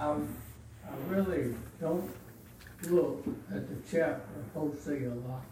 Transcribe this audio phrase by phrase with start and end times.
[0.00, 2.10] I, I really don't
[2.88, 3.22] look
[3.54, 4.22] at the chapter
[4.56, 5.44] of a lot.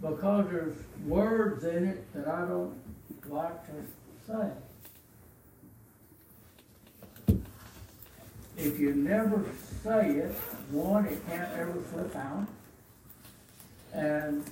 [0.00, 2.74] Because there's words in it that I don't
[3.28, 3.72] like to
[4.26, 4.48] say.
[8.56, 9.44] If you never
[9.84, 10.32] say it,
[10.70, 12.46] one, it can't ever slip out.
[13.92, 14.44] And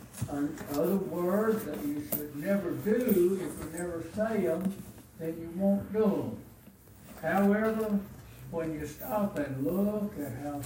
[0.73, 4.75] other words that you should never do, if you never say them,
[5.19, 6.37] then you won't do them.
[7.23, 7.99] However,
[8.55, 10.61] when you stop and look at how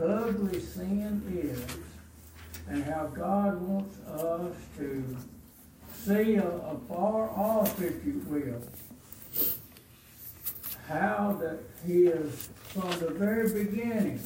[0.00, 1.60] ugly sin is,
[2.68, 5.16] and how God wants us to
[5.92, 8.62] see afar off, if you will,
[10.86, 14.20] how that He is from the very beginning,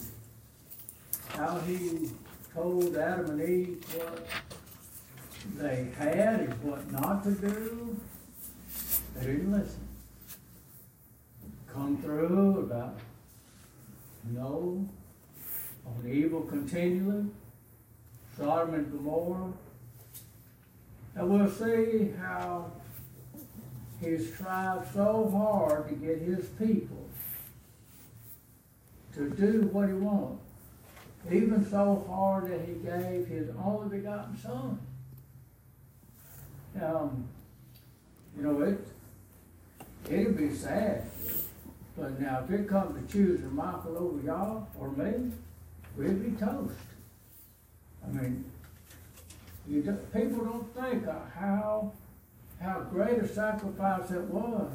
[1.28, 2.10] how He
[2.52, 4.26] told Adam and Eve what
[5.56, 7.96] they had and what not to do.
[9.14, 9.88] They didn't listen.
[11.72, 12.98] Come through about
[14.30, 14.88] no
[15.86, 17.26] on evil continually,
[18.36, 19.52] Sodom and Gomorrah.
[21.14, 22.70] And we'll see how
[24.00, 27.06] he's tried so hard to get his people
[29.14, 30.42] to do what he wants.
[31.30, 34.78] Even so hard that he gave his only begotten son.
[36.80, 37.26] Um,
[38.36, 38.78] you know, it,
[40.10, 41.04] it'd be sad.
[41.96, 45.32] But now, if it comes to choosing Michael over y'all or me,
[45.96, 46.74] we'd be toast.
[48.04, 48.44] I mean,
[49.66, 51.92] you people don't think how
[52.60, 54.72] how great a sacrifice it was.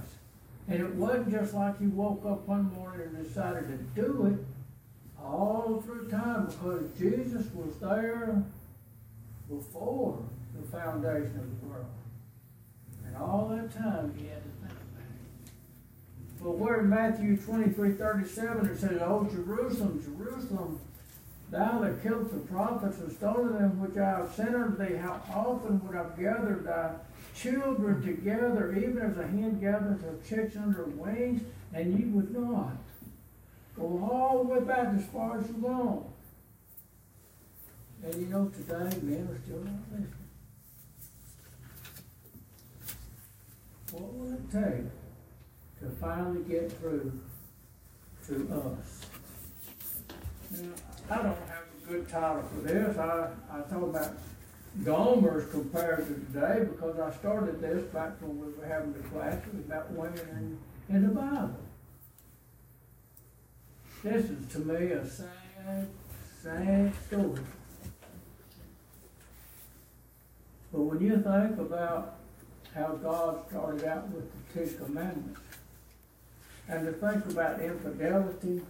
[0.68, 5.22] And it wasn't just like he woke up one morning and decided to do it
[5.22, 8.44] all through time because Jesus was there
[9.50, 10.24] before
[10.56, 11.86] the foundation of the world.
[13.06, 14.61] And all that time he had to.
[16.44, 20.80] But where in Matthew 23, 37 it says, Oh Jerusalem, Jerusalem,
[21.52, 25.22] thou that killest the prophets and stoned them which I have sent unto thee, how
[25.34, 26.94] often would I have gathered thy
[27.36, 31.44] children together, even as a hen gathers her chicks under her wings,
[31.74, 32.76] and ye would not.
[33.76, 36.08] Go all the way back as far as you want.
[38.04, 40.14] And you know, today men are still not listening.
[43.92, 45.01] What will it take
[45.82, 47.12] to finally get through
[48.28, 49.06] to us?
[50.52, 50.70] Now,
[51.10, 52.98] I don't have a good title for this.
[52.98, 54.14] I, I talk about
[54.84, 59.54] Gomer's compared to today because I started this back when we were having the classes
[59.66, 60.58] about women
[60.90, 61.58] in, in the Bible.
[64.04, 65.88] This is to me a sad,
[66.42, 67.42] sad story.
[70.72, 72.16] But when you think about
[72.74, 75.40] how God started out with the Ten Commandments,
[76.72, 78.62] and to think about infidelity,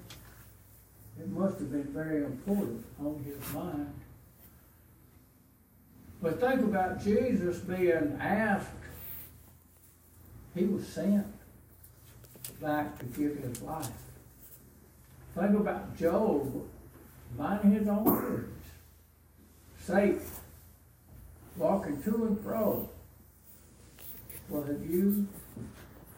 [1.20, 3.94] it must have been very important on his mind.
[6.20, 8.70] But think about Jesus being asked,
[10.56, 11.28] he was sent
[12.60, 13.88] back to give his life.
[15.36, 16.68] Think about Job
[17.38, 18.66] minding his own words.
[19.80, 20.22] Satan
[21.56, 22.90] walking to and fro.
[24.50, 25.28] Well, have you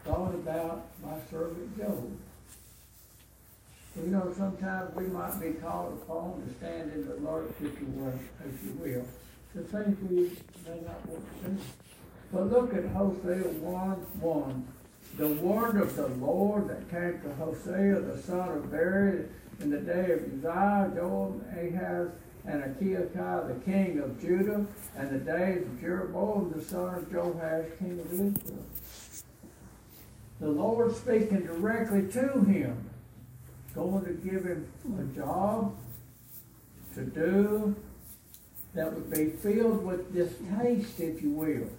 [0.04, 2.18] thought about my servant Job?
[3.96, 8.64] You know, sometimes we might be called upon to stand in the Lord's will, if
[8.64, 9.06] you will
[9.56, 10.22] the things we
[10.68, 11.58] may not want to do.
[12.32, 14.68] But look at Hosea 1 1.
[15.18, 19.26] The word of the Lord that came to Hosea, the son of Beeri,
[19.60, 22.10] in the day of Uzziah, Joel, Ahaz,
[22.46, 24.66] and Hezekiah, the king of Judah,
[24.98, 28.66] and the days of Jeroboam, the son of Joash, king of Israel.
[30.40, 32.90] The Lord speaking directly to him,
[33.74, 34.68] going to give him
[35.00, 35.76] a job
[36.96, 37.76] to do,
[38.74, 41.70] that would be filled with distaste, if you will.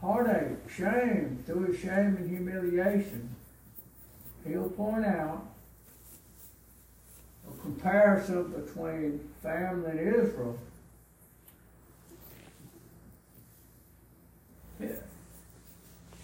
[0.00, 3.34] Heartache, shame, through his shame and humiliation.
[4.46, 5.44] He'll point out
[7.48, 10.58] a comparison between family and Israel.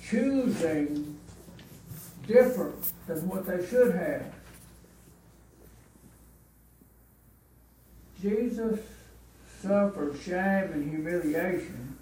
[0.04, 1.17] Choosing
[2.28, 4.32] different than what they should have.
[8.20, 8.80] Jesus
[9.60, 11.98] suffered shame and humiliation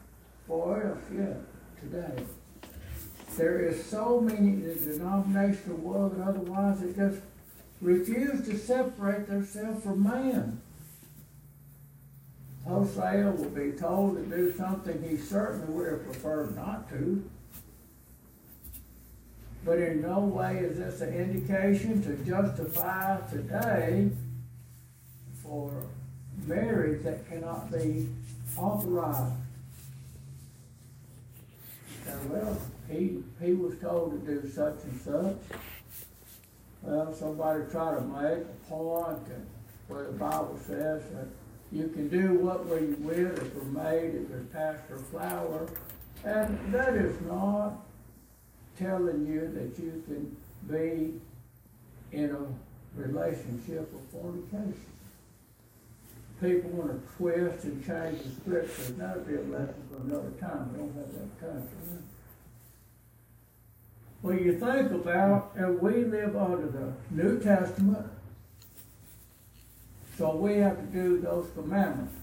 [0.46, 1.40] for us yet
[1.80, 2.24] today.
[3.36, 7.20] There is so many in the denominational world and otherwise that just
[7.80, 10.60] refuse to separate themselves from man.
[12.66, 17.22] Hosea will be told to do something he certainly would have preferred not to.
[19.66, 24.10] But in no way is this an indication to justify today
[25.42, 25.72] for
[26.46, 28.08] marriage that cannot be
[28.56, 29.34] authorized.
[32.28, 32.56] Well,
[32.88, 35.58] he, he was told to do such and such.
[36.82, 39.18] Well, somebody tried to make a point
[39.88, 41.26] where the Bible says that
[41.72, 45.66] you can do what we will if we're made, if we're pastor flower.
[46.24, 47.85] And that is not
[48.78, 50.36] telling you that you can
[50.68, 51.20] be
[52.12, 54.80] in a relationship of fornication.
[56.40, 58.92] People want to twist and change the scriptures.
[58.98, 60.72] That'll be a lesson for another time.
[60.72, 62.02] We don't have that time for that.
[64.20, 68.06] When you think about, and we live under the New Testament,
[70.18, 72.14] so we have to do those commandments.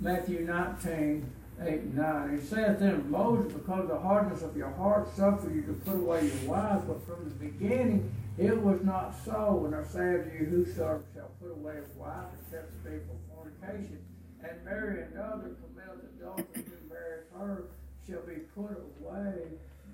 [0.00, 2.38] Matthew 19, 8 and 9.
[2.38, 5.94] He saith then, Moses, because of the hardness of your heart suffer you to put
[5.94, 9.62] away your wives, but from the beginning it was not so.
[9.66, 13.34] And I say unto you, whosoever shall put away his wife, except it be for
[13.34, 13.98] fornication,
[14.42, 17.64] and marry another, commit adultery, who marries her,
[18.06, 19.34] shall be put away.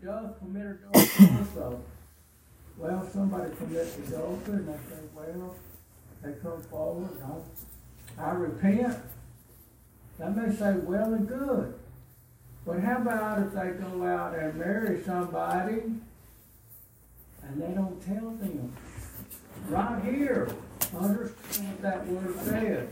[0.02, 1.82] Doth commit adultery also.
[2.78, 5.54] Well, somebody commits adultery, and they say, well,
[6.22, 7.10] they come forward,
[8.18, 8.96] I, I repent.
[10.20, 11.74] They may say, well and good.
[12.66, 15.80] But how about if they go out and marry somebody
[17.42, 18.76] and they don't tell them?
[19.68, 20.50] Right here,
[20.94, 22.88] understand what that word says.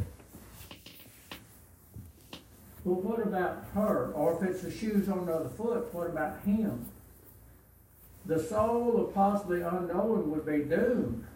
[2.87, 4.11] But what about her?
[4.15, 6.87] Or if it's the shoes on the other foot, what about him?
[8.25, 11.27] The soul of possibly unknowing would be doomed.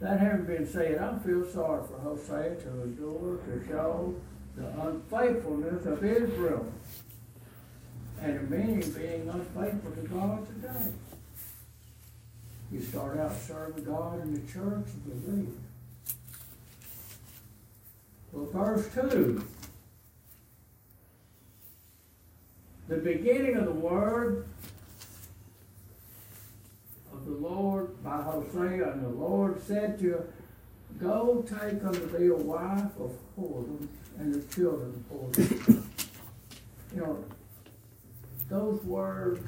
[0.00, 4.14] That having been said, I feel sorry for Hosea to endure to show
[4.56, 6.66] the unfaithfulness of Israel.
[8.20, 10.92] And many being unfaithful to God today.
[12.72, 15.54] You start out serving God in the church and believe.
[18.32, 19.42] Well, verse 2.
[22.88, 24.46] The beginning of the word
[27.26, 30.28] the Lord by Hosea, and the Lord said to her,
[30.98, 33.88] Go take unto thee a wife of whoredom
[34.18, 35.82] and the children of whoredom.
[36.94, 37.24] you know,
[38.48, 39.44] those words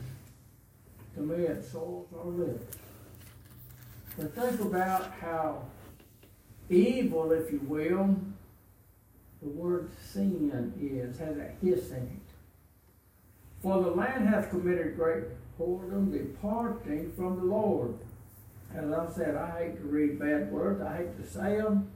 [1.14, 2.76] to me it soils our lips.
[4.16, 5.62] But think about how
[6.68, 8.16] evil, if you will,
[9.40, 10.50] the word sin
[10.80, 12.34] is, has a hiss in it.
[13.62, 15.24] For the land hath committed great
[15.58, 17.94] whoredom departing from the Lord.
[18.74, 20.82] As I said, I hate to read bad words.
[20.82, 21.90] I hate to say them.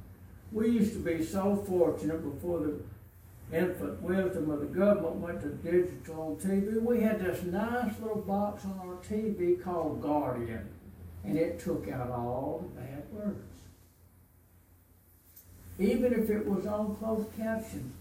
[0.51, 5.49] We used to be so fortunate before the infant wisdom of the government went to
[5.49, 6.81] digital TV.
[6.81, 10.69] We had this nice little box on our TV called Guardian,
[11.25, 13.39] and it took out all the bad words.
[15.79, 17.93] Even if it was on closed caption,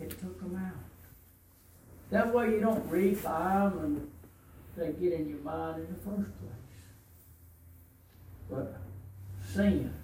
[0.00, 0.84] it took them out.
[2.10, 4.10] That way you don't read them and
[4.76, 6.52] they get in your mind in the first place.
[8.50, 8.80] But
[9.52, 9.94] sin,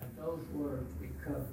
[0.00, 1.46] and those words be covered.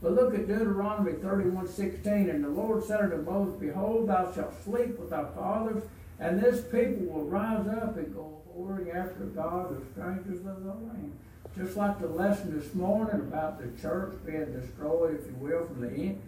[0.00, 2.30] But look at Deuteronomy 31 16.
[2.30, 5.82] And the Lord said unto Moses, Behold, thou shalt sleep with thy fathers,
[6.20, 10.70] and this people will rise up and go whoring after God, the strangers of the
[10.70, 11.18] land.
[11.56, 15.80] Just like the lesson this morning about the church being destroyed, if you will, from
[15.80, 16.22] the in,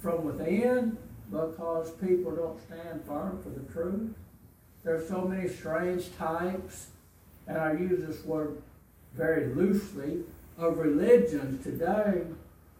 [0.00, 0.98] from within,
[1.32, 4.14] because people don't stand firm for the truth.
[4.84, 6.88] There's so many strange types,
[7.46, 8.60] and I use this word
[9.14, 10.20] very loosely,
[10.58, 12.22] of religions today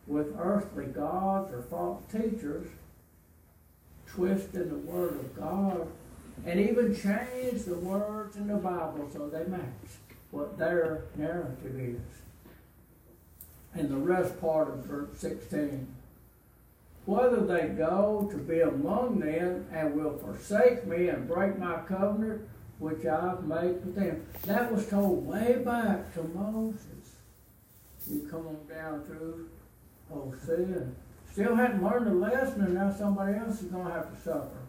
[0.07, 2.69] with earthly gods or false teachers
[4.07, 5.89] twisting the word of God
[6.45, 9.63] and even change the words in the Bible so they match
[10.31, 12.01] what their narrative is.
[13.75, 15.87] And the rest part of verse 16
[17.05, 22.43] whether they go to be among them and will forsake me and break my covenant
[22.79, 24.27] which I've made with them.
[24.45, 27.17] That was told way back to Moses.
[28.11, 29.49] You come on down through
[30.13, 30.89] oh, Hosea.
[31.31, 34.63] Still hadn't learned the lesson, and now somebody else is going to have to suffer.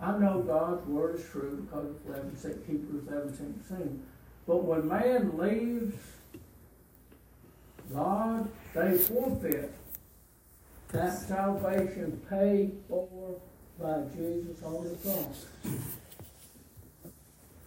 [0.00, 4.02] I know God's word is true because of 11, Hebrews 11, 16.
[4.46, 5.96] But when man leaves
[7.92, 9.74] God, they forfeit
[10.92, 13.40] that salvation paid for
[13.80, 15.46] by Jesus on the cross.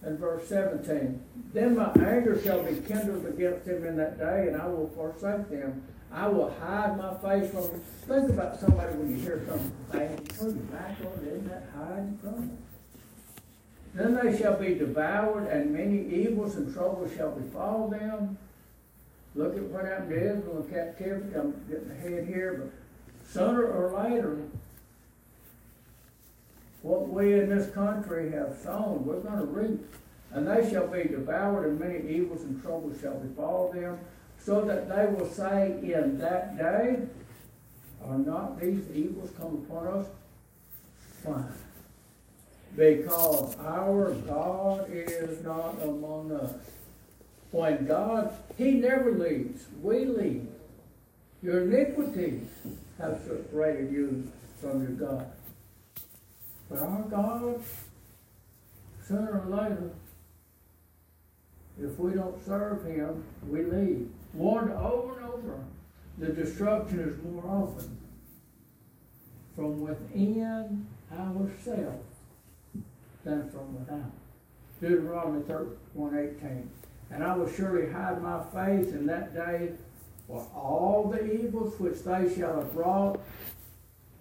[0.01, 1.21] And verse 17,
[1.53, 5.49] Then my anger shall be kindled against them in that day, and I will forsake
[5.49, 5.83] them.
[6.11, 7.81] I will hide my face from them.
[8.07, 11.69] Think about somebody when you hear something bad, turn your back on it, isn't that
[11.75, 12.57] hiding from them?
[13.93, 18.37] Then they shall be devoured, and many evils and troubles shall befall them.
[19.35, 21.35] Look at what happened to Israel in captivity.
[21.35, 22.71] I'm getting ahead here, but
[23.31, 24.37] sooner or later,
[26.81, 29.85] what we in this country have sown, we're gonna reap.
[30.31, 33.99] And they shall be devoured, and many evils and troubles shall befall them,
[34.37, 36.99] so that they will say in that day,
[38.05, 40.07] Are not these evils come upon us?
[41.23, 41.51] Fine.
[42.77, 46.53] Because our God is not among us.
[47.51, 50.47] When God, He never leaves, we leave.
[51.41, 52.47] Your iniquities
[52.99, 55.31] have separated you from your God.
[56.69, 57.63] But our God,
[59.07, 59.91] sooner or later,
[61.81, 64.09] if we don't serve Him, we leave.
[64.33, 65.59] Warned over and over,
[66.17, 67.97] the destruction is more often
[69.55, 72.15] from within ourselves
[73.23, 74.11] than from without.
[74.81, 76.69] Deuteronomy 31 18.
[77.11, 79.71] And I will surely hide my face in that day
[80.29, 83.19] for all the evils which they shall have wrought,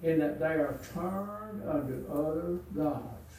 [0.02, 3.34] in that they are turned unto other gods.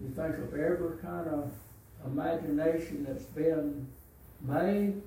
[0.00, 1.50] You think of every kind of
[2.06, 3.88] imagination that's been
[4.42, 5.02] made,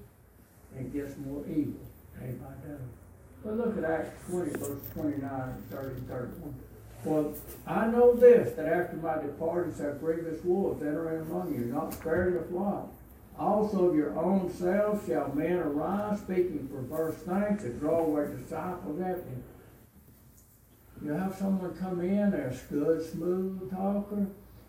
[0.77, 1.79] it gets more evil
[2.19, 2.79] day by day.
[3.45, 6.55] But look at Acts 20, verse 29, 30, 31.
[7.03, 7.33] For
[7.67, 11.93] I know this, that after my departing shall grievous wolves enter in among you, not
[11.93, 12.91] sparing the flock.
[13.39, 18.99] Also of your own selves shall men arise, speaking perverse things, to draw away disciples
[18.99, 19.43] after them.
[21.03, 24.25] You have someone come in, they're a good, smooth talker,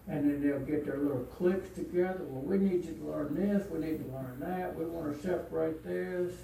[0.06, 2.20] and then they'll get their little cliques together.
[2.28, 5.26] Well, we need you to learn this, we need to learn that, we want to
[5.26, 6.34] separate this.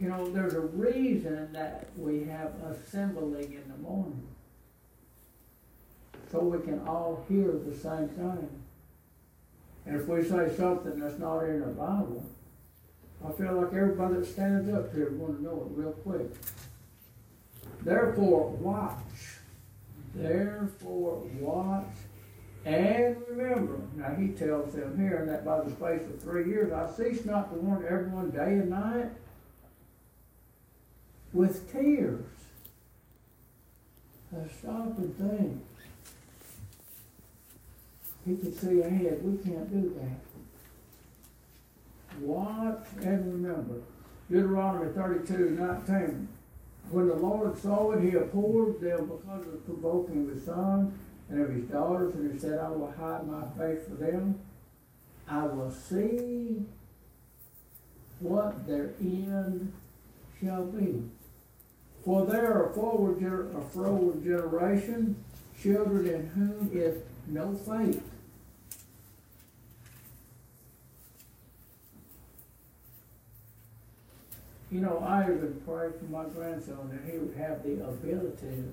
[0.00, 4.26] You know, there's a reason that we have assembling in the morning.
[6.30, 8.61] So we can all hear the same thing.
[9.86, 12.24] And if we say something that's not in the Bible,
[13.26, 16.30] I feel like everybody that stands up here want to know it real quick.
[17.82, 19.38] Therefore, watch.
[20.14, 21.86] Therefore, watch.
[22.64, 26.88] And remember, now he tells them here that by the space of three years, I
[26.92, 29.10] cease not to warn everyone day and night
[31.32, 32.24] with tears.
[34.30, 35.64] Now stop and think.
[38.26, 39.20] He could see ahead.
[39.22, 40.20] We can't do that.
[42.20, 43.80] Watch and remember.
[44.30, 46.28] Deuteronomy 32, 19.
[46.90, 50.98] When the Lord saw it, he abhorred them because of provoking his son
[51.28, 54.38] and of his daughters, and he said, I will hide my face for them.
[55.28, 56.62] I will see
[58.20, 59.72] what their end
[60.40, 61.02] shall be.
[62.04, 65.16] For they are a forward, a forward generation,
[65.60, 66.98] children in whom is
[67.28, 68.02] no faith.
[74.72, 78.64] You know, I even prayed for my grandson that he would have the ability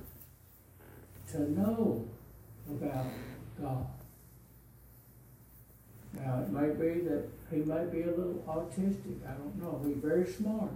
[1.34, 2.08] to know
[2.70, 3.08] about
[3.62, 3.86] God.
[6.14, 9.28] Now, it may be that he may be a little autistic.
[9.28, 9.82] I don't know.
[9.86, 10.72] He's very smart.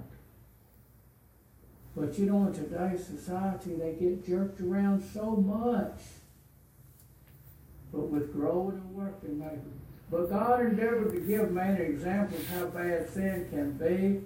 [1.95, 6.01] But you know, in today's society, they get jerked around so much.
[7.93, 9.61] But with growing and working, maybe.
[10.11, 14.21] But God endeavored to give man an example of how bad sin can be,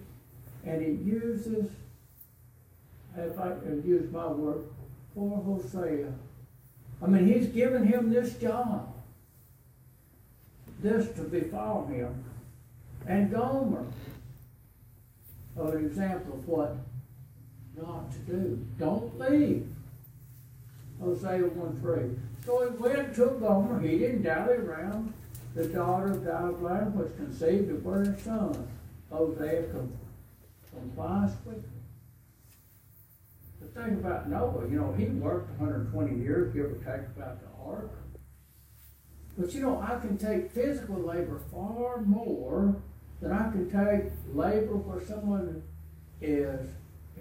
[0.66, 1.70] and He uses,
[3.18, 4.66] if I can use my word,
[5.14, 6.12] for Hosea.
[7.02, 8.94] I mean, He's given him this job,
[10.82, 12.24] this to befall him,
[13.08, 13.86] and Gomer,
[15.56, 16.76] an example of what
[17.76, 18.66] not to do.
[18.78, 19.68] Don't leave.
[21.00, 22.46] Hosea 1 3.
[22.46, 25.14] So he went, to Gomer, he didn't dally around.
[25.54, 28.68] The daughter of Diblaim was conceived of her son.
[29.12, 29.64] Hosea
[31.44, 31.64] quickly.
[33.62, 37.48] The thing about Noah, you know, he worked 120 years, give or take, about the
[37.66, 37.92] ark.
[39.38, 42.76] But you know, I can take physical labor far more
[43.22, 45.64] than I can take labor where someone
[46.22, 46.68] is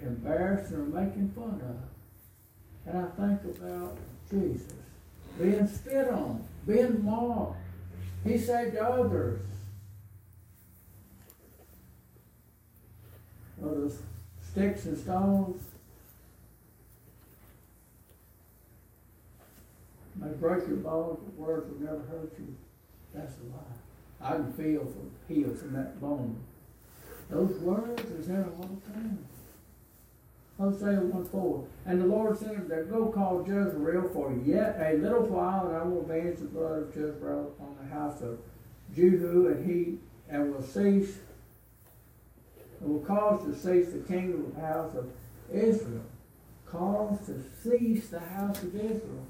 [0.01, 2.93] embarrassed or making fun of.
[2.93, 3.97] And I think about
[4.29, 4.73] Jesus
[5.39, 7.57] being spit on, being mocked.
[8.23, 9.41] He saved others.
[13.59, 13.99] Those
[14.41, 15.63] sticks and stones
[20.15, 22.55] may break your bones, but words will never hurt you.
[23.13, 24.29] That's a lie.
[24.29, 26.39] I can feel from healed from that bone.
[27.29, 29.25] Those words is there all the time.
[30.59, 31.67] Hosea 1 4.
[31.85, 35.77] And the Lord said unto them, Go call Jezreel for yet a little while, and
[35.77, 38.39] I will avenge the blood of Jezreel upon the house of
[38.95, 39.99] Jehu, and he
[40.29, 41.19] and will cease,
[42.79, 45.09] and will cause to cease the kingdom of house of
[45.51, 46.03] Israel.
[46.65, 49.27] Cause to cease the house of Israel.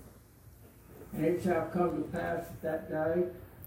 [1.14, 3.24] And it shall come to pass at that day,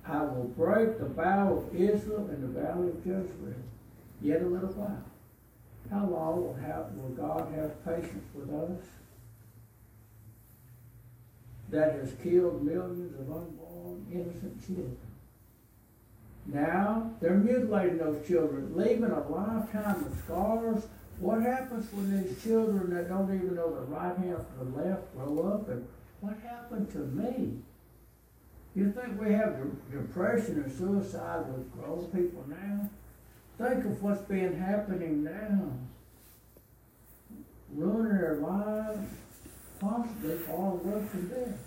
[0.07, 3.55] I will break the bow of Israel in the valley of Jezreel.
[4.21, 5.05] Yet a little while.
[5.91, 8.85] How long will, have, will God have patience with us?
[11.71, 15.10] That has killed millions of unborn innocent children.
[16.47, 20.85] Now they're mutilating those children, leaving a lifetime of scars.
[21.19, 25.15] What happens when these children that don't even know the right hand from the left
[25.15, 25.69] grow up?
[25.69, 25.87] And
[26.21, 27.59] what happened to me?
[28.75, 29.57] You think we have
[29.91, 32.89] depression and suicide with grown people now?
[33.59, 35.73] Think of what's been happening now.
[37.75, 39.09] Ruining their lives,
[39.79, 41.59] possibly far worse than death.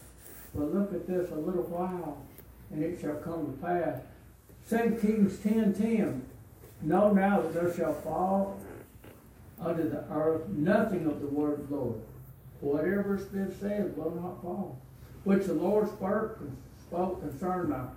[0.55, 2.17] But look at this a little while,
[2.71, 3.99] and it shall come to pass.
[4.69, 6.25] 2 Kings 10 10.
[6.81, 8.59] Know now that there shall fall
[9.59, 12.01] under the earth nothing of the word of the Lord.
[12.61, 14.79] Whatever's been said will not fall.
[15.23, 16.39] Which the Lord spoke,
[16.81, 17.87] spoke concerning the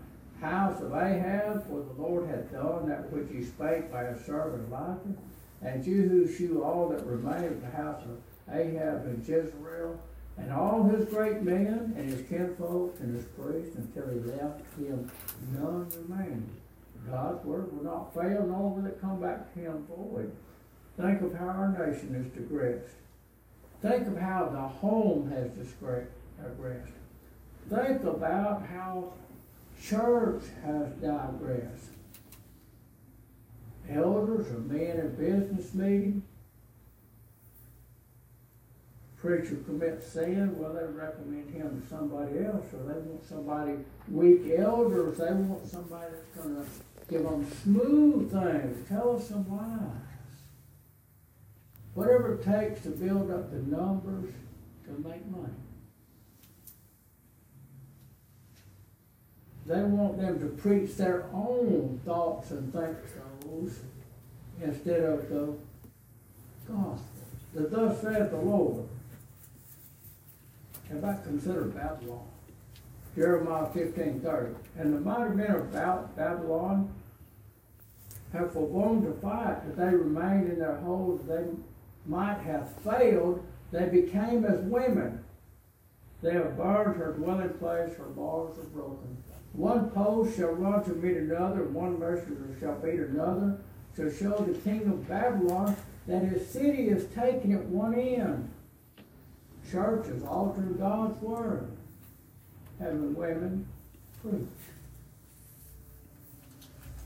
[0.44, 4.68] house of Ahab, for the Lord hath done that which he spake by his servant
[4.68, 5.16] Elijah.
[5.62, 9.98] And Jehu slew all that remained of the house of Ahab and Jezreel,
[10.38, 15.10] and all his great men, and his kinfolk, and his priests, until he left him
[15.52, 16.50] none remaining.
[17.10, 20.32] God's word will not fail, nor will it come back to him void.
[20.96, 22.96] Think of how our nation is digressed.
[23.82, 26.92] Think of how the home has digressed.
[27.68, 29.12] Think about how
[29.82, 31.90] church has digressed.
[33.88, 36.22] Elders or men in business meeting.
[39.26, 43.72] Preacher commits sin, well, they recommend him to somebody else, or they want somebody
[44.08, 46.70] weak elders, they want somebody that's going to
[47.10, 49.90] give them smooth things, tell us some lies.
[51.94, 54.32] Whatever it takes to build up the numbers
[54.84, 55.52] to make money.
[59.66, 63.10] They want them to preach their own thoughts and thinks
[64.62, 65.52] instead of the
[66.68, 67.00] gospel.
[67.54, 68.86] The thus saith the Lord.
[70.90, 72.26] Have I considered Babylon?
[73.14, 74.54] Jeremiah 15, 30.
[74.78, 76.92] And the mighty men of Babylon
[78.32, 81.44] have forborne to fight, that they remained in their holes, they
[82.04, 85.24] might have failed, they became as women.
[86.22, 89.16] They have burned her dwelling place, her bars are broken.
[89.52, 93.58] One post shall run to meet another, one messenger shall beat another,
[93.96, 98.50] to show the king of Babylon that his city is taken at one end.
[99.70, 101.68] Churches altering God's word,
[102.78, 103.66] having women
[104.22, 104.46] preach.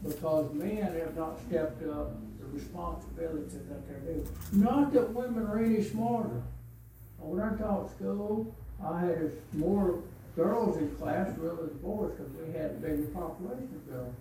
[0.07, 4.27] Because men have not stepped up the responsibility that they're due.
[4.53, 6.43] Not that women are any smarter.
[7.19, 10.03] When I taught school, I had more
[10.37, 14.15] girls in class rather than boys because we had a bigger population of girls.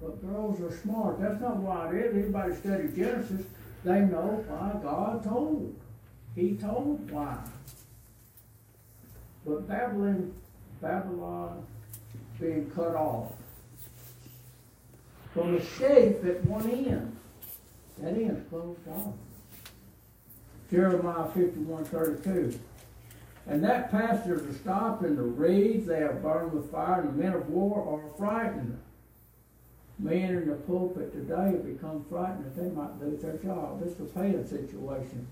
[0.00, 1.20] But girls are smart.
[1.20, 2.24] That's not why it is.
[2.24, 3.44] Anybody study Genesis,
[3.84, 5.74] they know why God told.
[6.38, 7.36] He told why.
[9.44, 10.32] But Babylon,
[10.80, 11.66] Babylon
[12.38, 13.32] being cut off
[15.34, 17.16] from the shape at one end.
[17.98, 19.14] That end's closed off.
[20.70, 22.60] Jeremiah 51 32.
[23.48, 27.20] And that pastures are stopped, and the reeds they are burned with fire, and the
[27.20, 28.78] men of war are frightened.
[29.98, 33.82] Men in the pulpit today have become frightened that they might lose their job.
[33.82, 35.26] This is a paying situation.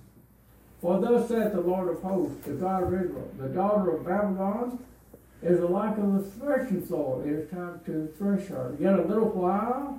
[0.80, 4.78] For thus saith the Lord of hosts, the God of Israel, the daughter of Babylon
[5.42, 7.26] is the like of the threshing floor.
[7.26, 8.76] It is time to thresh her.
[8.78, 9.98] Yet a little while,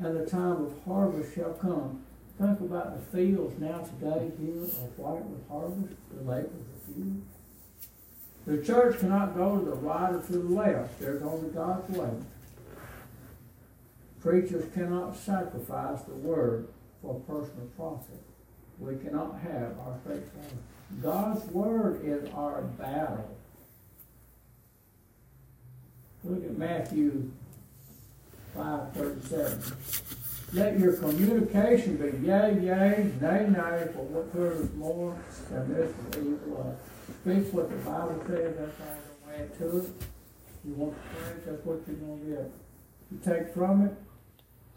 [0.00, 2.02] and the time of harvest shall come.
[2.38, 5.94] Think about the fields now today here are white with harvest.
[6.12, 6.50] The labors
[6.86, 7.22] the few.
[8.46, 11.00] The church cannot go to the right or to the left.
[11.00, 12.10] There's only God's way.
[14.20, 16.68] Preachers cannot sacrifice the word
[17.00, 18.20] for personal profit.
[18.78, 20.30] We cannot have our faith
[21.02, 23.36] God's word is our battle.
[26.22, 27.30] Look at Matthew
[28.56, 29.74] 5.37.
[30.52, 35.18] Let your communication be yea, yea, nay, nay, for what is more
[35.50, 36.78] than this will evil
[37.26, 39.90] speak what the Bible says, that's all to add to it.
[40.64, 42.50] You want to pray, that's what you're going to get.
[43.10, 43.94] you take from it,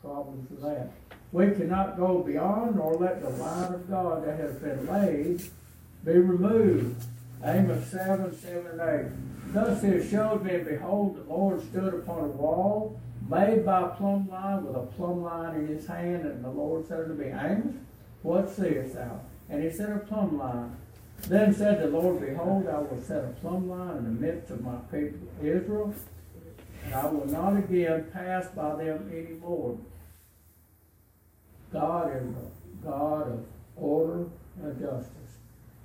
[0.01, 0.91] problems with that.
[1.31, 5.41] We cannot go beyond nor let the light of God that has been laid
[6.03, 7.03] be removed.
[7.43, 9.53] Amos seven, seven, and eight.
[9.53, 13.89] Thus it showed me, and behold, the Lord stood upon a wall made by a
[13.89, 17.27] plumb line with a plumb line in his hand, and the Lord said unto me,
[17.27, 17.75] Amos,
[18.23, 19.19] what seest thou?
[19.49, 20.75] And he said, A plumb line.
[21.27, 24.61] Then said the Lord, Behold, I will set a plumb line in the midst of
[24.61, 25.93] my people Israel,
[26.85, 29.77] and I will not again pass by them any more.
[31.71, 34.25] God is a God of order
[34.61, 35.13] and justice.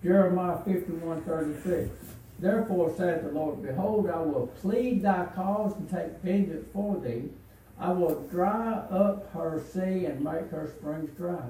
[0.03, 1.91] Jeremiah 51 36.
[2.39, 7.31] Therefore saith the Lord, Behold, I will plead thy cause and take vengeance for thee.
[7.79, 11.45] I will dry up her sea and make her springs dry.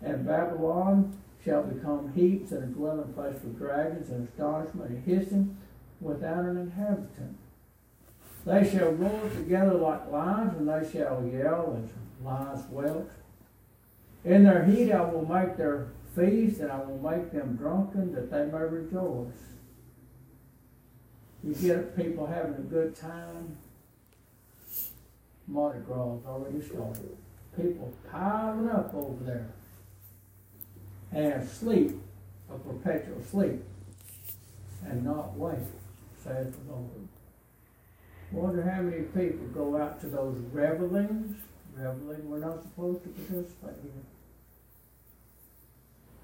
[0.00, 5.56] And Babylon shall become heaps and a dwelling place for dragons and astonishment and hissing
[6.00, 7.36] without an inhabitant.
[8.44, 11.90] They shall roar together like lions, and they shall yell as
[12.24, 13.10] lions whelp.
[14.24, 18.30] In their heat I will make their feast, and I will make them drunken, that
[18.30, 19.32] they may rejoice.
[21.42, 23.56] You get people having a good time.
[25.48, 27.16] Mardi Gras already started.
[27.56, 29.48] People piling up over there.
[31.10, 31.92] And sleep,
[32.48, 33.62] a perpetual sleep,
[34.86, 35.58] and not wake,
[36.22, 37.08] saith the Lord.
[38.30, 41.36] Wonder how many people go out to those revelings,
[41.76, 44.11] reveling we're not supposed to participate in.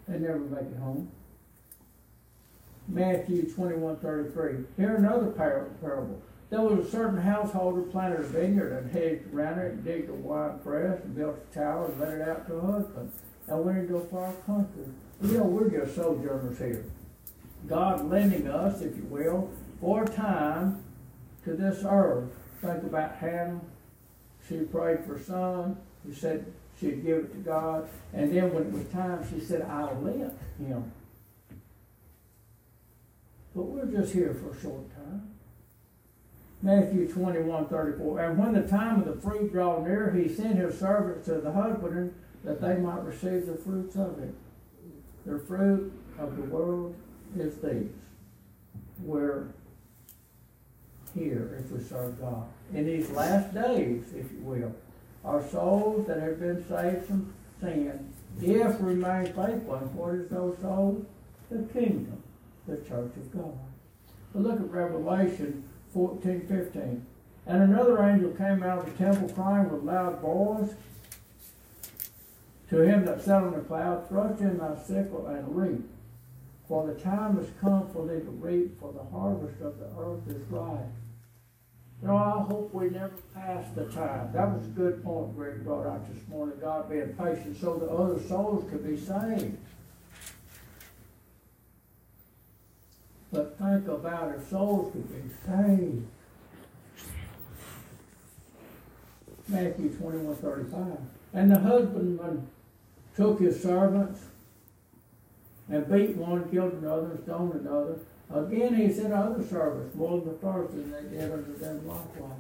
[0.09, 1.11] They never make it home.
[2.89, 4.65] Matthew twenty-one thirty-three.
[4.77, 6.23] Here another parable.
[6.51, 10.15] There was a certain householder planted a vineyard and hedged around it and digged a
[10.15, 13.13] wine press and built a tower and let it out to a husband
[13.47, 14.87] and went into a far country.
[15.21, 16.87] You know, we're just sojourners here.
[17.67, 20.83] God lending us, if you will, for time
[21.45, 22.31] to this earth.
[22.63, 23.61] Think about Hannah.
[24.49, 25.77] She prayed for son.
[26.07, 27.89] He said she'd give it to God.
[28.13, 30.93] And then when it was time, she said, I'll let him
[33.59, 35.31] but we're just here for a short time.
[36.63, 38.21] Matthew 21, 34.
[38.21, 41.51] And when the time of the fruit drew near, he sent his servants to the
[41.51, 42.15] husbandman
[42.45, 44.33] that they might receive the fruits of it.
[45.27, 46.95] The fruit of the world
[47.37, 47.91] is these.
[49.01, 49.49] We're
[51.17, 52.47] here if we serve God.
[52.73, 54.73] In these last days, if you will,
[55.29, 60.57] our souls that have been saved from sin, if remain faithful, and what is those
[60.63, 61.05] souls?
[61.51, 62.23] The kingdom
[62.69, 63.59] the church of God.
[64.33, 65.65] But look at Revelation
[65.95, 67.07] 14, 15.
[67.47, 70.75] And another angel came out of the temple crying with loud voice
[72.69, 75.89] to him that sat on the cloud, Thrust in thy sickle and reap,
[76.69, 80.29] for the time has come for thee to reap, for the harvest of the earth
[80.29, 80.93] is ripe.
[82.01, 84.31] Know, I hope we never pass the time.
[84.33, 87.89] That was a good point Greg brought out this morning, God being patient so that
[87.89, 89.59] other souls could be saved.
[93.33, 96.07] But think about if souls could be saved.
[99.49, 100.87] Matthew 21 35.
[101.35, 102.47] And the husbandman
[103.17, 104.21] took his servants
[105.69, 107.99] and beat one, killed another, stoned another.
[108.35, 112.39] Again, he sent other service, more than the first, and they did unto them likewise.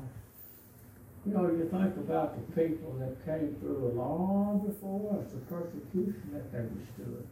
[1.25, 6.31] You know, you think about the people that came through long before us, the persecution
[6.33, 7.27] that they withstood.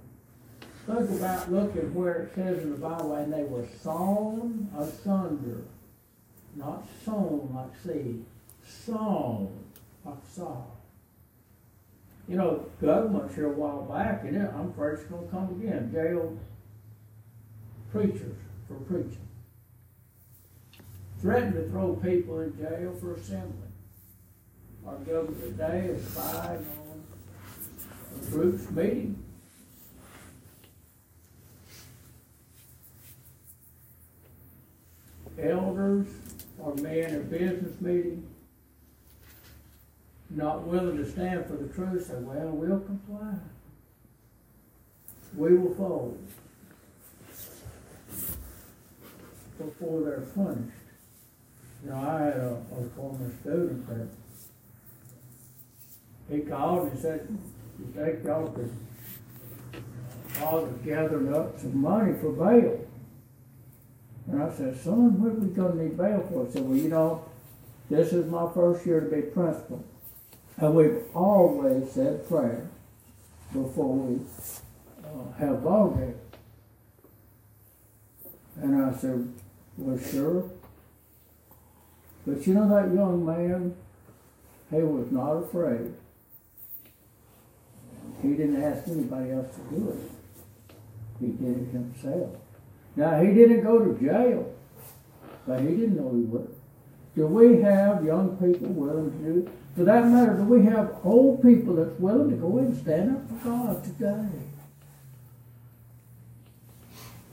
[0.87, 5.65] Think about looking where it says in the Bible, and they were sawn asunder.
[6.55, 8.25] Not sown like seed,
[8.65, 9.49] sawn
[10.05, 10.63] like saw.
[12.27, 15.91] You know, government's here a while back, and I'm afraid it's going to come again.
[15.93, 16.39] Jailed
[17.93, 18.37] preachers
[18.69, 19.29] for preaching.
[21.21, 23.69] Threatened to throw people in jail for assembly.
[24.87, 27.03] Our government today is spying on
[28.21, 29.23] a group's meeting
[35.39, 36.07] elders
[36.59, 38.27] or men in business meeting
[40.31, 43.35] not willing to stand for the truth, say, well, we'll comply.
[45.37, 46.19] We will fold
[49.59, 50.77] before they're punished.
[51.85, 54.09] You know, I had a, a former student that
[56.35, 57.29] he called and said,
[57.79, 58.75] you think y'all could
[60.43, 62.81] all gathering up some money for bail.
[64.31, 66.47] And I said, son, what are we going to need bail for?
[66.47, 67.25] He said, well, you know,
[67.89, 69.85] this is my first year to be principal.
[70.59, 72.69] And we've always said prayer
[73.53, 74.21] before we
[75.05, 76.19] uh, have ball game.
[78.57, 79.33] And I said,
[79.77, 80.45] well, sure.
[82.27, 83.77] But you know that young man
[84.71, 85.95] he was not afraid.
[88.23, 90.11] He didn't ask anybody else to do it.
[91.21, 92.37] He did it himself.
[92.97, 94.53] Now, he didn't go to jail,
[95.47, 96.55] but he didn't know he would.
[97.15, 99.53] Do we have young people willing to do it?
[99.77, 103.17] For that matter, do we have old people that's willing to go in and stand
[103.17, 104.29] up for God today?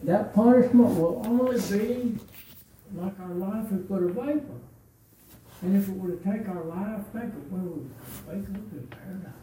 [0.03, 2.19] That punishment will only be
[2.93, 4.59] like our life is but a vapor.
[5.61, 7.81] And if it were to take our life, think of where we
[8.27, 9.33] wake up in paradise.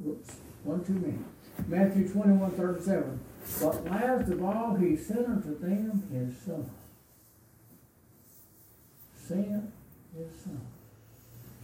[0.00, 1.18] Whoops, one too many.
[1.66, 3.20] Matthew 21, 37.
[3.60, 6.70] But last of all, he sent unto them his son.
[9.16, 9.72] Sent
[10.16, 10.60] his son.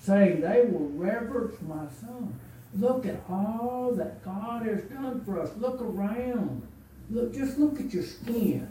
[0.01, 2.39] Saying, they will reverence my son.
[2.79, 5.51] Look at all that God has done for us.
[5.59, 6.67] Look around.
[7.11, 8.71] Look, just look at your skin.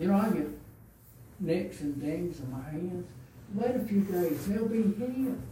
[0.00, 0.48] You know, I get
[1.40, 3.06] nicks and dings on my hands.
[3.52, 5.42] Wait a few days, they'll be healed.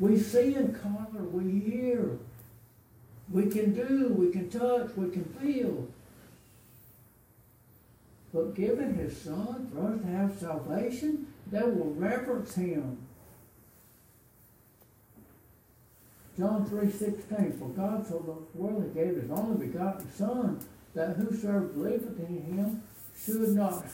[0.00, 2.18] We see in color, we hear.
[3.30, 5.88] We can do, we can touch, we can feel.
[8.32, 12.96] But given his son for us to have salvation, they will reverence him.
[16.38, 20.58] John 3.16, For God so loved the world, he gave his only begotten Son,
[20.94, 22.82] that whosoever believeth in him
[23.16, 23.84] should not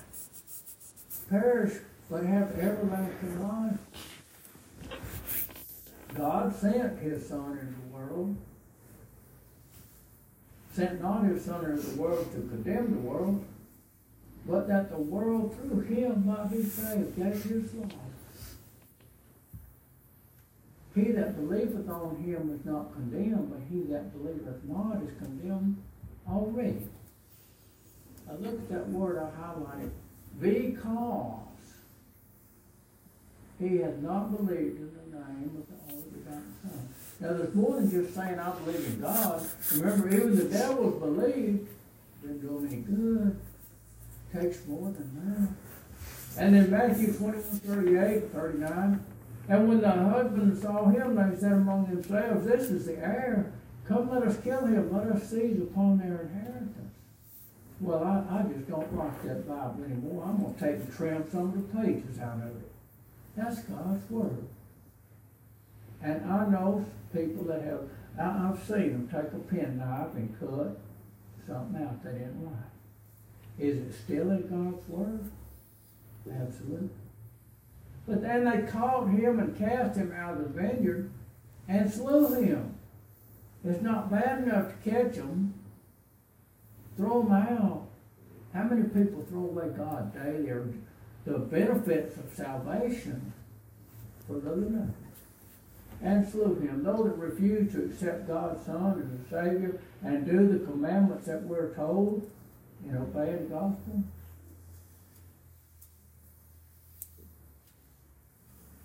[1.29, 1.75] perish,
[2.11, 3.79] but have everlasting life.
[6.15, 8.37] God sent his Son into the world,
[10.73, 13.45] sent not his Son into the world to condemn the world,
[14.47, 17.93] but that the world through him might be saved, gave his life.
[20.95, 25.77] He that believeth on him is not condemned, but he that believeth not is condemned
[26.31, 26.83] already.
[28.27, 29.91] Now look at that word I highlighted.
[30.41, 31.41] Because
[33.59, 36.89] he had not believed in the name of the only begotten Son.
[37.21, 39.47] Now there's more than just saying I believe in God.
[39.75, 41.69] Remember, even the devils believed.
[42.23, 43.41] Didn't do any good.
[44.33, 45.57] Takes more than
[46.37, 46.43] that.
[46.43, 49.05] And in Matthew 21, 38, 39,
[49.49, 53.53] and when the husband saw him, they said among themselves, This is the heir.
[53.89, 54.93] Come, let us kill him.
[54.95, 56.93] Let us seize upon their inheritance.
[57.81, 60.25] Well, I, I just don't like that Bible anymore.
[60.27, 62.71] I'm going to take trim some of the pages out of it.
[63.35, 64.47] That's God's Word.
[66.03, 67.81] And I know people that have,
[68.21, 70.79] I, I've seen them take a penknife and cut
[71.47, 72.55] something out they didn't like.
[73.59, 75.31] Is it still in God's Word?
[76.31, 76.91] Absolutely.
[78.07, 81.11] But then they caught him and cast him out of the vineyard
[81.69, 82.75] and slew him.
[83.65, 85.55] It's not bad enough to catch them.
[86.97, 87.89] Throw them out.
[88.55, 90.73] How many people throw away God daily or
[91.25, 93.33] the benefits of salvation
[94.27, 94.95] for little nothing?
[96.01, 96.85] And slew him.
[96.85, 101.43] Those that refuse to accept God's Son as a Savior and do the commandments that
[101.43, 102.31] we're told
[102.87, 104.05] and obey the gospel,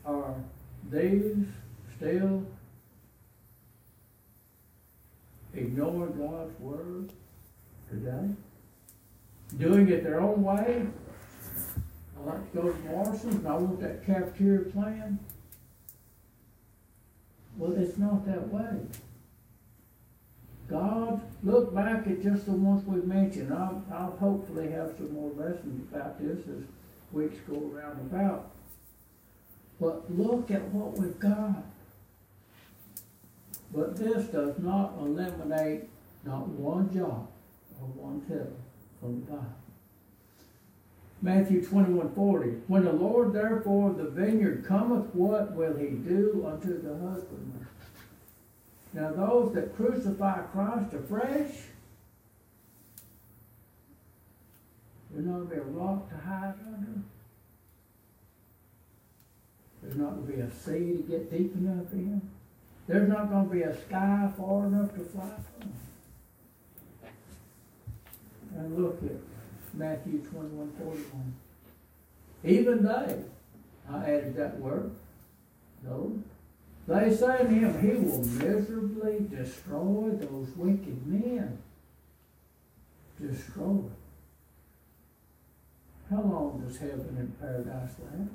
[0.06, 0.36] are
[0.92, 1.46] these
[1.96, 2.44] still
[5.54, 7.12] ignore God's word
[7.90, 8.30] today?
[9.58, 10.88] Doing it their own way?
[12.18, 15.20] I like to go to Morrison's and I want that cafeteria plan.
[17.58, 18.80] Well, it's not that way.
[20.70, 23.54] God, look back at just the ones we've mentioned.
[23.54, 26.64] I'll, I'll hopefully have some more lessons about this as
[27.12, 28.50] weeks go around about.
[29.80, 31.64] But look at what we've got.
[33.74, 35.90] But this does not eliminate
[36.24, 37.28] not one jot
[37.82, 38.58] or one tittle
[39.00, 39.56] from the Bible.
[41.22, 42.50] Matthew 21 40.
[42.68, 47.68] When the Lord therefore of the vineyard cometh, what will he do unto the husbandman?
[48.94, 51.52] Now, those that crucify Christ afresh,
[55.10, 57.02] there's not going to be a rock to hide under.
[59.82, 62.22] There's not going to be a sea to get deep enough in.
[62.88, 65.74] There's not going to be a sky far enough to fly from.
[68.58, 69.18] And look at
[69.74, 71.34] Matthew 21 41.
[72.44, 73.24] Even they,
[73.90, 74.92] I added that word,
[75.84, 76.22] no,
[76.88, 81.58] they say to him, He will miserably destroy those wicked men.
[83.22, 83.84] Destroy.
[86.10, 88.32] How long does heaven and paradise last?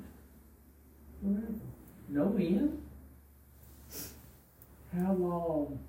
[1.21, 1.53] Forever.
[2.09, 2.81] No end.
[4.95, 5.79] How long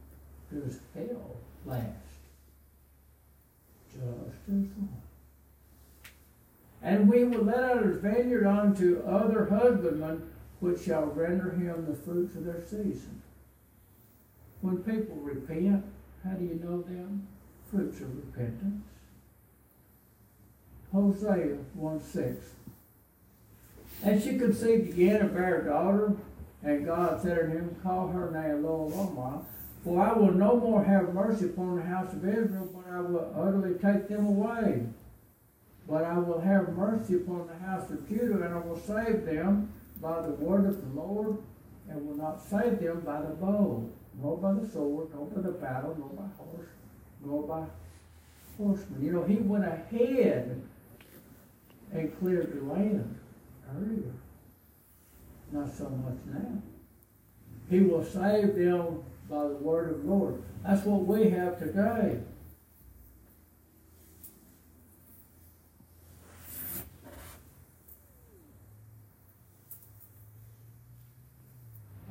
[0.52, 1.86] does hell last?
[3.92, 5.02] Just as long.
[6.82, 10.22] And we will let out his vineyard unto other husbandmen,
[10.60, 13.22] which shall render him the fruits of their season.
[14.60, 15.84] When people repent,
[16.24, 17.26] how do you know them?
[17.70, 18.84] Fruits of repentance.
[20.92, 22.46] Hosea 1 6.
[24.02, 26.16] And she conceived again and bare a daughter,
[26.62, 28.88] and God said unto him, Call her name Lo
[29.84, 33.32] for I will no more have mercy upon the house of Israel, but I will
[33.34, 34.82] utterly take them away.
[35.88, 39.72] But I will have mercy upon the house of Judah, and I will save them
[40.00, 41.38] by the word of the Lord,
[41.88, 43.88] and will not save them by the bow,
[44.20, 46.68] nor by the sword, nor by the battle, nor by horse,
[47.24, 47.64] nor by
[48.58, 49.02] horsemen.
[49.02, 50.60] You know, he went ahead
[51.92, 53.18] and cleared the land
[53.74, 54.12] earlier.
[55.52, 56.62] Not so much now.
[57.68, 60.42] He will save them by the word of the Lord.
[60.64, 62.20] That's what we have today.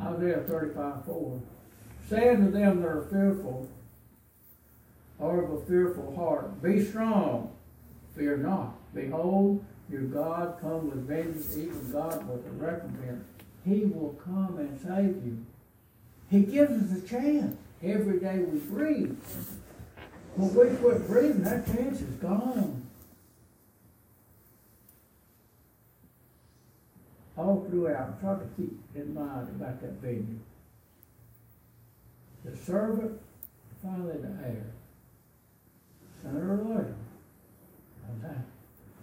[0.01, 1.41] Isaiah 35 4.
[2.09, 3.69] Saying to them that are fearful,
[5.19, 7.51] or of a fearful heart, Be strong,
[8.15, 8.75] fear not.
[8.95, 13.25] Behold, your God come with vengeance, even God with a recompense.
[13.65, 15.45] He will come and save you.
[16.29, 19.17] He gives us a chance every day we breathe.
[20.35, 22.83] When we quit breathing, that chance is gone.
[27.35, 30.39] All throughout, try to keep in mind about that baby.
[32.45, 33.19] The servant,
[33.81, 34.65] finally the heir.
[36.21, 36.95] Sooner or later.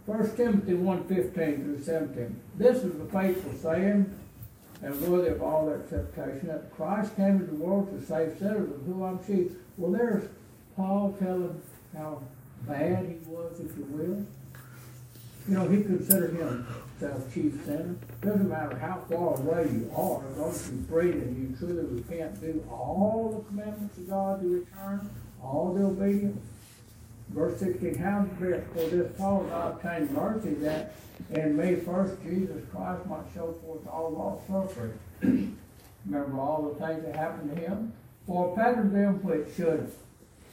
[0.06, 2.40] 1 Timothy 1.15 through 17.
[2.56, 4.16] This is the faithful saying
[4.80, 8.82] and worthy of all acceptation that Christ came into the world to save sinners of
[8.86, 9.50] who I'm chief.
[9.76, 10.28] Well, there's
[10.76, 11.60] Paul telling
[11.96, 12.22] how
[12.68, 14.24] bad he was, if you will.
[15.48, 17.96] You know, he considered himself chief sinner.
[18.20, 21.84] Doesn't matter how far away you are, as long as you breathe and you truly
[21.84, 25.10] repent, do all the commandments of God to return,
[25.42, 26.46] all the obedience,
[27.30, 28.46] Verse 16, how for
[28.88, 30.94] this cause I obtained mercy that
[31.30, 35.56] in me first Jesus Christ might show forth all long suffering.
[36.06, 37.92] Remember all the things that happened to him?
[38.26, 39.92] For a pattern them which should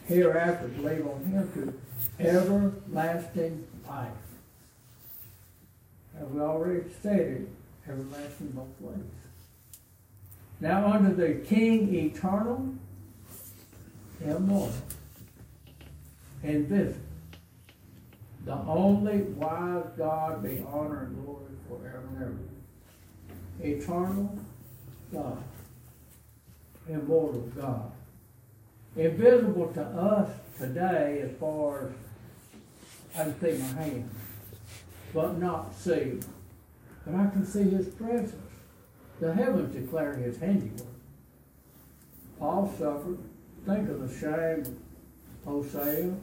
[0.07, 4.09] hereafter believe on him to everlasting life.
[6.19, 7.47] As we already stated,
[7.88, 8.99] everlasting both ways.
[10.59, 12.73] Now unto the King eternal,
[14.23, 14.73] immortal,
[16.43, 16.99] invisible,
[18.45, 22.39] the only wise God be honor and glory forever and
[23.62, 23.75] ever.
[23.75, 24.38] Eternal
[25.12, 25.43] God.
[26.89, 27.91] Immortal God.
[28.97, 31.88] Invisible to us today as far
[33.15, 34.10] as I can see my hand,
[35.13, 36.19] but not see.
[37.06, 38.36] But I can see his presence.
[39.19, 40.88] The heavens declare his handiwork.
[42.38, 43.19] Paul suffered.
[43.65, 44.77] Think of the shame
[45.45, 46.13] of Hosea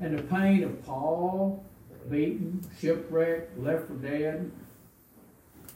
[0.00, 1.64] and the pain of Paul,
[2.10, 4.50] beaten, shipwrecked, left for dead,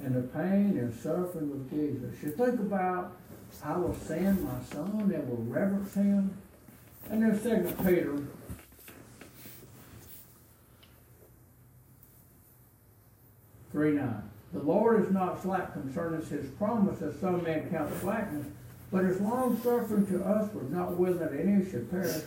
[0.00, 2.22] and the pain and suffering of Jesus.
[2.22, 3.16] You think about,
[3.62, 6.37] I will send my son that will reverence him.
[7.10, 8.18] And then Second Peter
[13.70, 14.22] three nine.
[14.52, 18.46] The Lord is not slack concerning his promise, as some men count slackness,
[18.90, 22.22] but is long suffering to us, was not willing that any should perish,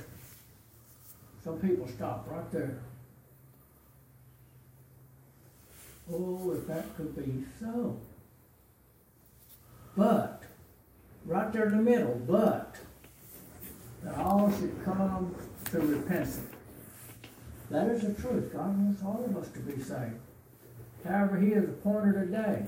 [1.48, 2.78] some people stop right there.
[6.12, 7.98] Oh, if that could be so.
[9.96, 10.44] But,
[11.26, 12.76] right there in the middle, but,
[14.04, 15.34] that all should come
[15.72, 16.42] to repentance.
[17.72, 18.52] That is the truth.
[18.52, 20.20] God wants all of us to be saved.
[21.06, 22.66] However, He has appointed a day.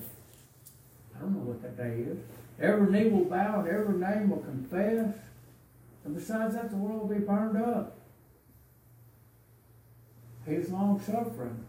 [1.15, 2.17] I don't know what that day is.
[2.61, 5.15] Every knee will bow and every name will confess.
[6.05, 7.98] And besides that, the world will be burned up.
[10.49, 11.63] He's long suffering.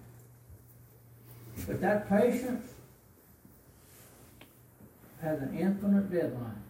[1.67, 2.73] But that patience
[5.21, 6.63] has an infinite deadline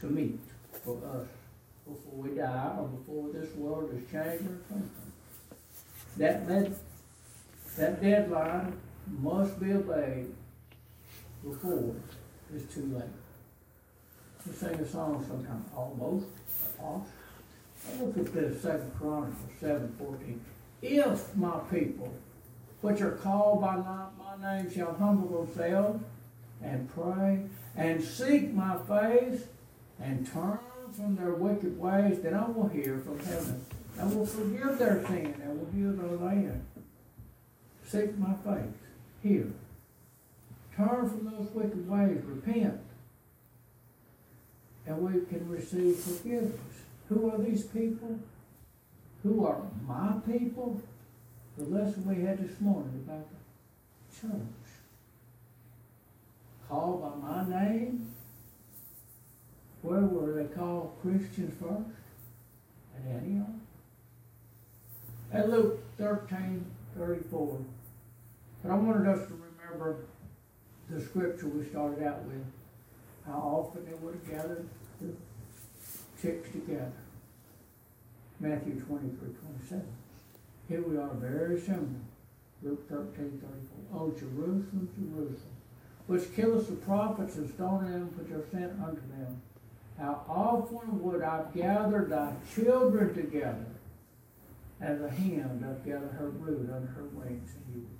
[0.00, 0.40] to meet
[0.82, 1.26] for us
[1.86, 4.90] before we die or before this world is changed or something.
[6.16, 6.72] That, that,
[7.76, 8.80] that deadline
[9.20, 10.32] must be obeyed
[11.44, 11.94] before
[12.54, 13.04] it's too late.
[14.46, 16.26] We sing a song sometimes, almost,
[16.80, 17.10] almost.
[18.00, 20.40] Look at this Second Chronicles seven fourteen.
[20.80, 22.12] If my people,
[22.80, 24.06] which are called by my
[24.40, 26.02] name, shall humble themselves
[26.62, 27.44] and pray
[27.76, 29.42] and seek my face
[30.00, 30.58] and turn
[30.92, 33.64] from their wicked ways, then I will hear from heaven.
[34.00, 36.64] I will forgive their sin and will heal their land.
[37.86, 38.74] seek my face,
[39.22, 39.50] hear.
[40.76, 42.80] Turn from those wicked ways, repent,
[44.86, 46.58] and we can receive forgiveness.
[47.12, 48.18] Who are these people?
[49.22, 50.80] Who are my people?
[51.58, 54.32] The lesson we had this morning about the church.
[56.68, 58.14] Called by my name.
[59.82, 61.98] Where were they called Christians first?
[62.96, 63.46] At Antioch.
[65.32, 66.64] At Luke 13,
[66.96, 67.58] 34.
[68.62, 70.06] But I wanted us to remember
[70.88, 72.44] the scripture we started out with.
[73.26, 74.68] How often they would have gathered
[75.00, 75.12] the
[76.20, 76.92] chicks together.
[78.42, 79.28] Matthew 23,
[79.68, 79.86] 27.
[80.68, 82.04] Here we are very soon.
[82.60, 84.00] Luke 13, 34.
[84.00, 85.56] Oh, Jerusalem, Jerusalem,
[86.08, 89.40] which killest the prophets and stoned them which are sent unto them.
[89.96, 93.66] How often would I gather thy children together
[94.80, 97.98] as a hen doth gather her brood under her wings, and you would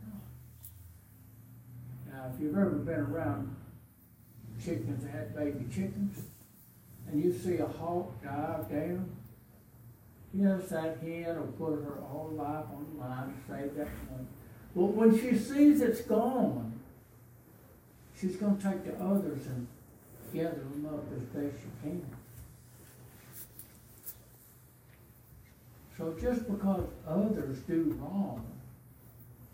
[2.12, 2.24] not.
[2.26, 3.54] Now, if you've ever been around
[4.62, 6.18] chickens that had baby chickens,
[7.08, 9.08] and you see a hawk dive down,
[10.34, 14.26] yes, that hen will put her whole life on the line to save that one.
[14.74, 16.80] But when she sees it's gone,
[18.18, 19.66] she's going to take the others and
[20.32, 22.06] gather them up as best she can.
[25.96, 28.44] So just because others do wrong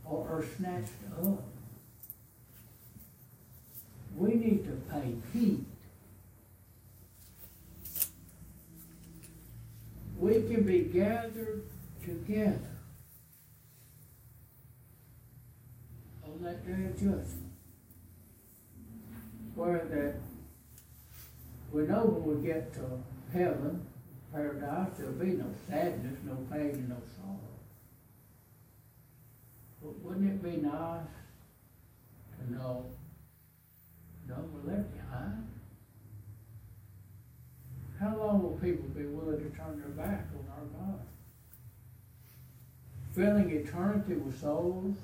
[0.05, 1.43] or are snatched up,
[4.17, 5.65] we need to pay heed.
[10.19, 11.63] We can be gathered
[12.05, 12.59] together
[16.25, 17.53] on that day of judgment.
[19.55, 20.15] Where that
[21.73, 22.81] we know when we get to
[23.33, 23.87] heaven,
[24.33, 27.39] paradise, there'll be no sadness, no pain, and no sorrow.
[29.83, 31.07] But wouldn't it be nice
[32.39, 32.87] to know,
[34.29, 35.47] no, we're left behind?
[38.01, 39.05] How long will people be
[39.69, 41.01] turn their back on our God?
[43.15, 44.97] Filling eternity with souls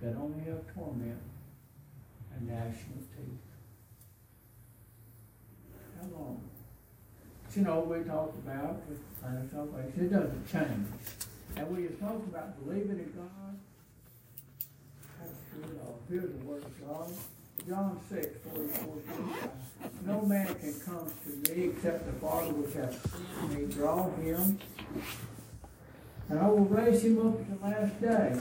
[0.00, 1.18] that only have torment
[2.34, 3.46] and gnashing of teeth.
[6.00, 6.40] How long?
[7.44, 10.06] But, you know, we talk about the plan of salvation.
[10.06, 10.88] It doesn't change.
[11.56, 13.58] And when you talk about believing in God,
[15.18, 15.32] that's.
[15.86, 17.08] Oh, here's the word of God.
[17.68, 20.06] John 6, 44, 45.
[20.06, 24.58] No man can come to me except the Father which hath sent me draw him.
[26.28, 28.40] And I will raise him up at the last day.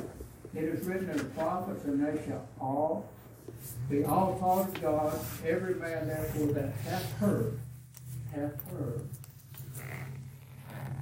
[0.53, 3.09] It is written in the prophets, and they shall all
[3.89, 5.19] be all taught of God.
[5.43, 7.59] Every man therefore that hath heard,
[8.31, 9.09] hath heard.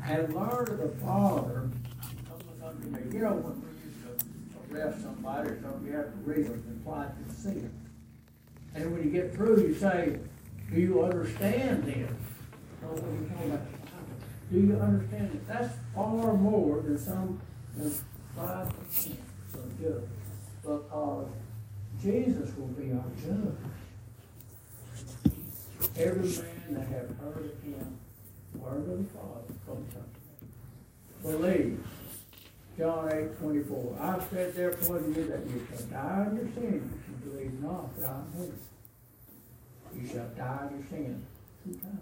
[0.05, 1.69] And learned of the Father,
[2.63, 2.99] unto me.
[3.13, 6.53] You know, when we used to arrest somebody or something, you have to read them
[6.53, 7.71] and apply to see it.
[8.75, 10.17] And when you get through, you say,
[10.71, 12.11] do you understand this?
[14.51, 15.47] Do you understand it?
[15.47, 17.39] That's far more than some,
[17.75, 17.91] than
[18.35, 19.19] five percent
[19.53, 20.03] of judge.
[20.61, 21.27] Because
[22.01, 23.57] Jesus will be our judge.
[25.95, 27.97] Every man that have heard of him,
[28.55, 29.93] word of the Father, comes
[31.23, 31.37] unto.
[31.37, 31.79] Believe.
[32.77, 33.97] John eight twenty-four.
[33.99, 37.61] I said therefore to you that you shall die in your sins if you believe
[37.61, 38.33] not that I am
[39.93, 39.99] he.
[40.01, 41.25] You shall die in your sins
[41.63, 41.99] two times.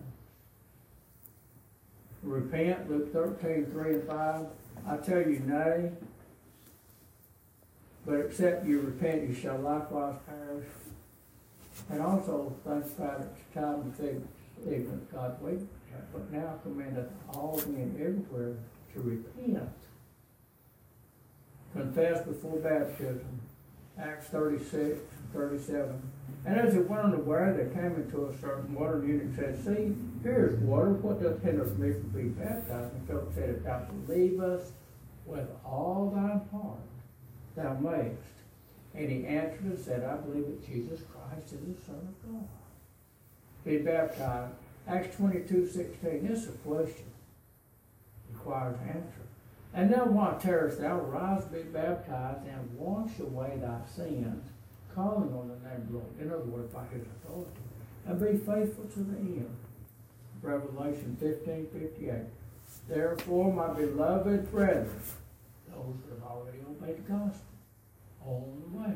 [2.23, 4.45] Repent, Luke 13, 3 and 5.
[4.87, 5.91] I tell you, nay,
[8.05, 10.67] but except you repent, you shall likewise perish.
[11.89, 14.27] And also, think about it, time to think,
[14.65, 15.59] ignorant God wait,
[16.13, 18.55] but now commandeth all men everywhere
[18.93, 19.69] to repent.
[21.73, 23.39] Confess before baptism,
[23.99, 24.99] Acts 36,
[25.33, 26.01] 37.
[26.45, 29.35] And as it went on the way, they came into a certain water, and eunuch
[29.35, 32.93] said, See, here is water, what doth hinder me from being baptized?
[32.93, 34.71] And Philip said, If thou believest
[35.25, 36.79] with all thine heart,
[37.55, 38.17] thou mayest.
[38.93, 42.47] And he answered and said, I believe that Jesus Christ is the Son of God.
[43.63, 44.53] Be baptized.
[44.87, 46.27] Acts 22, 16.
[46.27, 47.05] This is a question.
[48.33, 49.20] Requires answer.
[49.73, 50.99] And now why tarest thou?
[50.99, 54.49] Rise, be baptized, and wash away thy sins,
[54.93, 56.19] calling on the name of the Lord.
[56.19, 57.51] In other words, by his authority.
[58.05, 59.55] And be faithful to the end.
[60.41, 62.13] Revelation 15, 58.
[62.89, 64.89] Therefore, my beloved brethren,
[65.69, 67.45] those that have already obeyed the gospel,
[68.25, 68.95] on the way.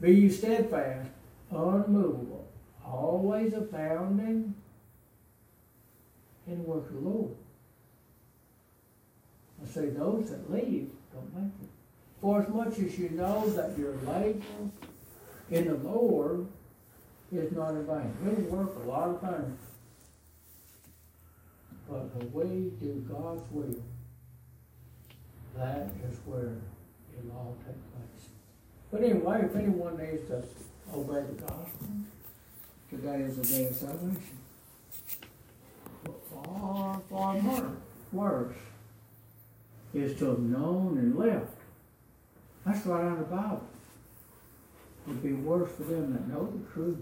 [0.00, 1.10] Be you steadfast,
[1.50, 2.48] unmovable,
[2.86, 4.54] always abounding
[6.46, 7.36] in the work of the Lord.
[9.72, 11.68] Say those that leave don't make it.
[12.20, 14.42] For as much as you know that your labor
[15.50, 16.46] in the Lord
[17.30, 18.14] is not in vain.
[18.24, 19.58] We work a lot of things.
[21.88, 23.82] But when we do God's will,
[25.56, 26.56] that is where
[27.16, 28.30] it'll all take place.
[28.90, 30.42] But anyway, if anyone needs to
[30.94, 31.88] obey the gospel,
[32.90, 34.38] today is the day of salvation.
[36.04, 37.76] But far, far more,
[38.12, 38.56] worse
[39.94, 41.56] is to have known and left.
[42.64, 43.62] That's right out of the Bible.
[45.06, 46.98] It would be worse for them that know the truth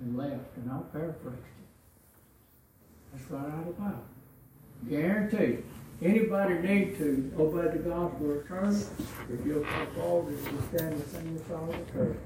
[0.00, 1.42] and left, and I'll paraphrase it.
[3.12, 4.04] That's right out of the Bible.
[4.88, 5.64] Guaranteed.
[6.02, 8.46] Anybody need to obey the gospel of
[9.30, 12.16] if you'll come forward, if stand the same song of the church.